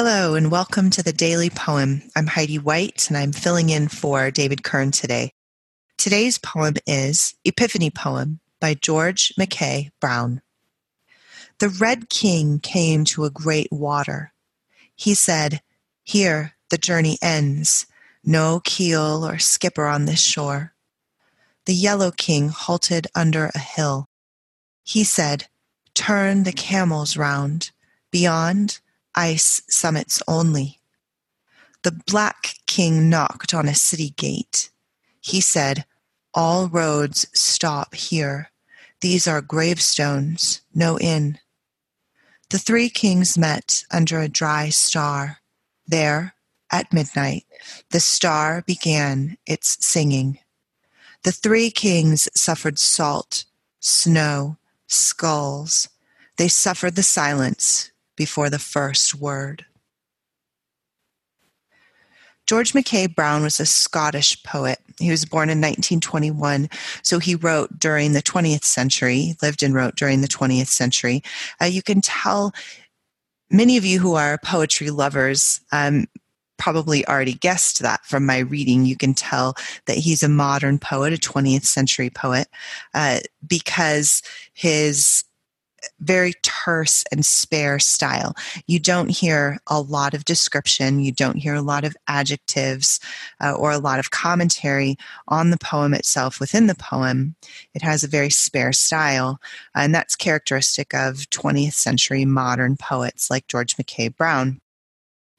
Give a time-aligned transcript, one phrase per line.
[0.00, 2.02] Hello, and welcome to the Daily Poem.
[2.14, 5.32] I'm Heidi White, and I'm filling in for David Kern today.
[5.96, 10.40] Today's poem is Epiphany Poem by George Mackay Brown.
[11.58, 14.32] The Red King came to a great water.
[14.94, 15.62] He said,
[16.04, 17.84] Here the journey ends.
[18.22, 20.74] No keel or skipper on this shore.
[21.66, 24.06] The Yellow King halted under a hill.
[24.84, 25.48] He said,
[25.94, 27.72] Turn the camels round.
[28.12, 28.78] Beyond,
[29.18, 30.78] ice summits only.
[31.82, 34.70] The Black King knocked on a city gate.
[35.20, 35.84] He said,
[36.32, 38.50] All roads stop here.
[39.00, 41.38] These are gravestones, no inn.
[42.50, 45.38] The three kings met under a dry star.
[45.86, 46.34] There,
[46.70, 47.44] at midnight,
[47.90, 50.38] the star began its singing.
[51.24, 53.46] The three kings suffered salt,
[53.80, 55.88] snow, skulls.
[56.36, 59.64] They suffered the silence before the first word.
[62.46, 64.78] George Mackay Brown was a Scottish poet.
[64.98, 66.68] He was born in 1921,
[67.02, 71.22] so he wrote during the 20th century, lived and wrote during the 20th century.
[71.60, 72.52] Uh, you can tell
[73.50, 76.06] many of you who are poetry lovers um,
[76.56, 78.84] probably already guessed that from my reading.
[78.84, 79.54] You can tell
[79.86, 82.48] that he's a modern poet, a 20th century poet,
[82.94, 84.22] uh, because
[84.54, 85.22] his
[86.00, 88.34] very terse and spare style.
[88.66, 93.00] You don't hear a lot of description, you don't hear a lot of adjectives
[93.40, 94.96] uh, or a lot of commentary
[95.28, 97.34] on the poem itself within the poem.
[97.74, 99.40] It has a very spare style,
[99.74, 104.60] and that's characteristic of 20th century modern poets like George Mackay Brown.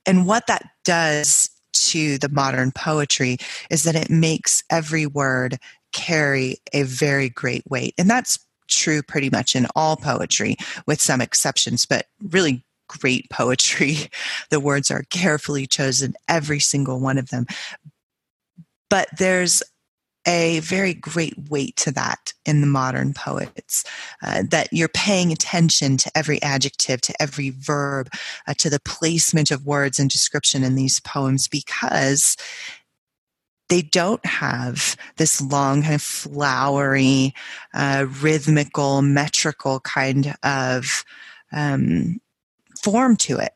[0.05, 3.37] And what that does to the modern poetry
[3.69, 5.57] is that it makes every word
[5.91, 7.93] carry a very great weight.
[7.97, 8.39] And that's
[8.69, 13.97] true pretty much in all poetry, with some exceptions, but really great poetry.
[14.49, 17.45] The words are carefully chosen, every single one of them.
[18.89, 19.61] But there's
[20.27, 23.83] a very great weight to that in the modern poets
[24.21, 28.09] uh, that you're paying attention to every adjective to every verb
[28.47, 32.35] uh, to the placement of words and description in these poems because
[33.69, 37.33] they don't have this long kind of flowery
[37.73, 41.03] uh, rhythmical metrical kind of
[41.51, 42.19] um,
[42.81, 43.53] form to it.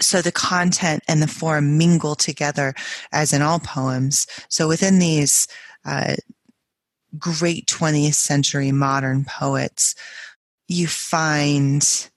[0.00, 2.74] So the content and the form mingle together
[3.12, 4.26] as in all poems.
[4.48, 5.46] So within these
[5.84, 6.14] uh,
[7.18, 9.94] great 20th century modern poets
[10.70, 12.08] you find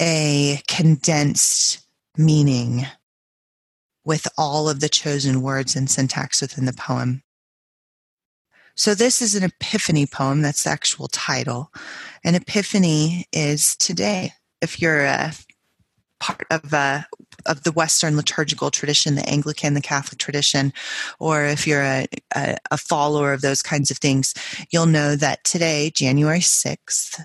[0.00, 1.80] a condensed
[2.16, 2.86] meaning
[4.06, 7.22] with all of the chosen words and syntax within the poem.
[8.76, 10.42] So, this is an epiphany poem.
[10.42, 11.72] That's the actual title.
[12.24, 14.32] An epiphany is today.
[14.62, 15.32] If you're a
[16.20, 17.02] part of a uh,
[17.46, 20.72] of the Western liturgical tradition, the Anglican, the Catholic tradition,
[21.20, 24.34] or if you're a, a, a follower of those kinds of things,
[24.70, 27.20] you'll know that today, January 6th,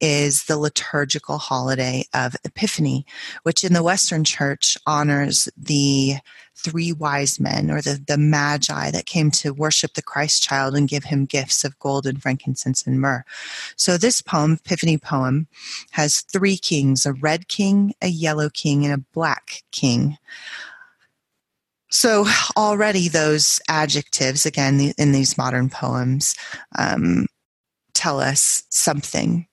[0.00, 3.04] is the liturgical holiday of Epiphany,
[3.42, 6.16] which in the Western Church honors the
[6.56, 10.88] three wise men or the, the magi that came to worship the Christ child and
[10.88, 13.24] give him gifts of gold and frankincense and myrrh.
[13.76, 15.46] So this poem, Epiphany poem,
[15.92, 20.18] has three kings a red king, a yellow king, and a black king.
[21.90, 26.36] So already those adjectives, again, in these modern poems,
[26.78, 27.26] um,
[27.94, 29.46] tell us something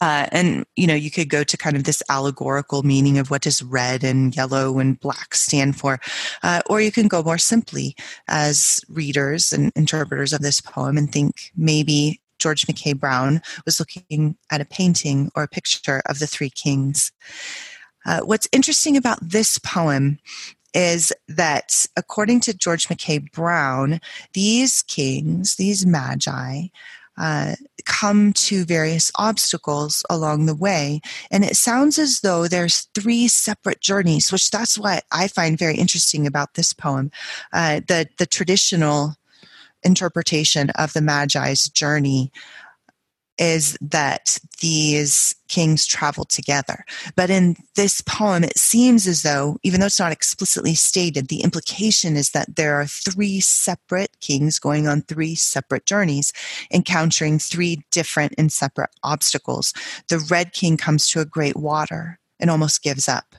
[0.00, 3.42] uh, and you know you could go to kind of this allegorical meaning of what
[3.42, 5.98] does red and yellow and black stand for.
[6.42, 7.96] Uh, or you can go more simply
[8.28, 14.36] as readers and interpreters of this poem and think maybe george mackay brown was looking
[14.50, 17.12] at a painting or a picture of the three kings.
[18.06, 20.18] Uh, what's interesting about this poem
[20.74, 24.00] is that according to george mackay brown
[24.34, 26.68] these kings these magi
[27.18, 31.00] uh, come to various obstacles along the way.
[31.30, 35.76] And it sounds as though there's three separate journeys, which that's what I find very
[35.76, 37.10] interesting about this poem.
[37.52, 39.14] Uh, the, the traditional
[39.82, 42.32] interpretation of the Magi's journey
[43.38, 46.84] is that these kings travel together.
[47.16, 51.42] But in this poem, it seems as though, even though it's not explicitly stated, the
[51.42, 56.32] implication is that there are three separate kings going on three separate journeys,
[56.72, 59.72] encountering three different and separate obstacles.
[60.08, 63.36] The red king comes to a great water and almost gives up.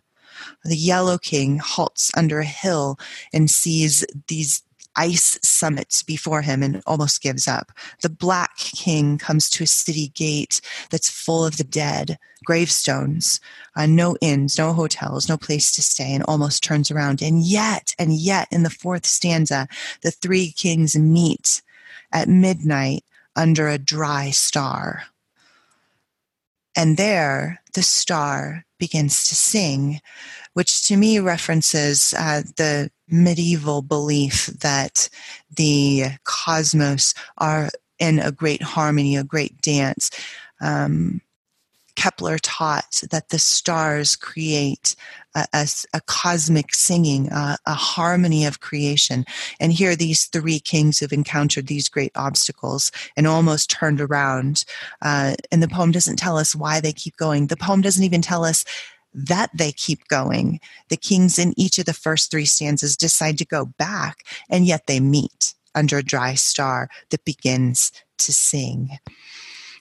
[0.63, 2.97] The yellow king halts under a hill
[3.33, 4.63] and sees these
[4.99, 7.71] ice summits before him and almost gives up.
[8.01, 10.59] The black king comes to a city gate
[10.89, 13.39] that's full of the dead, gravestones,
[13.77, 17.21] uh, no inns, no hotels, no place to stay, and almost turns around.
[17.21, 19.69] And yet, and yet, in the fourth stanza,
[20.01, 21.61] the three kings meet
[22.11, 23.05] at midnight
[23.37, 25.03] under a dry star.
[26.75, 30.01] And there, the star begins to sing,
[30.53, 35.09] which to me references uh, the medieval belief that
[35.55, 37.69] the cosmos are
[37.99, 40.09] in a great harmony, a great dance.
[40.61, 41.21] Um,
[41.99, 44.95] Kepler taught that the stars create
[45.35, 49.25] a, a, a cosmic singing, a, a, harmony of creation.
[49.59, 54.63] And here, these three kings have encountered these great obstacles and almost turned around.
[55.01, 57.47] Uh, and the poem doesn't tell us why they keep going.
[57.47, 58.63] The poem doesn't even tell us
[59.13, 60.59] that they keep going.
[60.89, 64.87] The kings in each of the first three stanzas decide to go back, and yet
[64.87, 68.97] they meet under a dry star that begins to sing.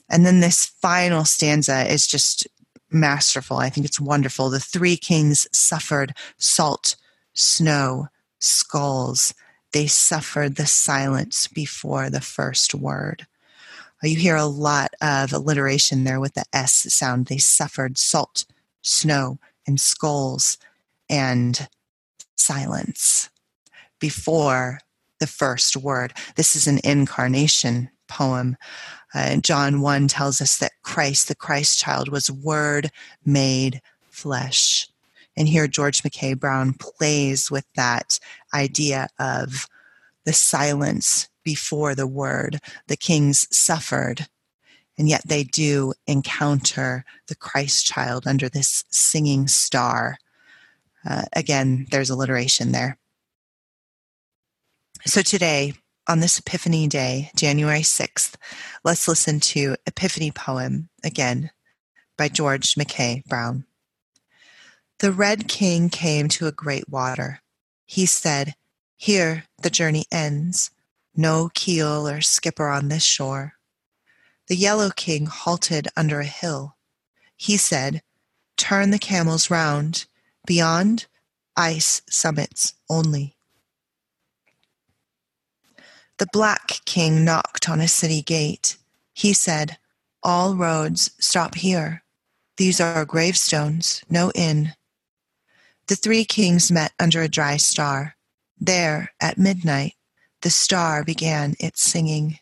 [0.09, 2.47] And then this final stanza is just
[2.91, 3.59] masterful.
[3.59, 4.49] I think it's wonderful.
[4.51, 6.97] The three kings suffered salt,
[7.35, 8.09] snow,
[8.39, 9.35] skulls.
[9.73, 13.27] They suffered the silence before the first word.
[14.03, 17.27] You hear a lot of alliteration there with the S sound.
[17.27, 18.45] They suffered salt,
[18.83, 20.59] snow, and skulls
[21.11, 21.69] and
[22.37, 23.31] silence
[23.99, 24.81] before
[25.21, 26.13] the first word.
[26.37, 28.57] This is an incarnation poem.
[29.15, 32.91] Uh, John 1 tells us that Christ, the Christ child, was Word
[33.25, 33.81] made
[34.11, 34.89] flesh.
[35.37, 38.19] And here George Mackay Brown plays with that
[38.53, 39.69] idea of
[40.25, 42.59] the silence before the word.
[42.89, 44.27] The kings suffered,
[44.99, 50.19] and yet they do encounter the Christ child under this singing star.
[51.09, 52.99] Uh, again, there's alliteration there.
[55.07, 55.75] So today,
[56.09, 58.35] on this Epiphany Day, January 6th,
[58.83, 61.51] let's listen to Epiphany Poem again
[62.17, 63.65] by George Mackay Brown.
[64.99, 67.41] The Red King came to a great water.
[67.87, 68.55] He said,
[68.97, 70.73] Here the journey ends.
[71.15, 73.58] No keel or skipper on this shore.
[74.49, 76.77] The Yellow King halted under a hill.
[77.37, 78.03] He said,
[78.57, 80.07] Turn the camels round.
[80.47, 81.07] Beyond,
[81.57, 83.37] ice summits only.
[86.19, 88.79] The Black King knocked on a city gate.
[89.13, 89.79] He said,
[90.23, 92.03] All roads stop here.
[92.57, 94.73] These are gravestones, no inn.
[95.87, 98.17] The three kings met under a dry star.
[98.59, 99.95] There, at midnight,
[100.43, 102.39] the star began its singing.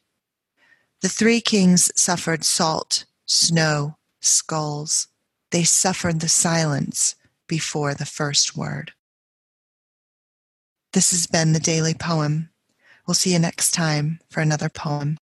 [1.02, 5.08] The three kings suffered salt, snow, skulls.
[5.50, 7.14] They suffered the silence
[7.46, 8.92] before the first word.
[10.92, 12.48] This has been the Daily Poem.
[13.06, 15.18] We'll see you next time for another poem.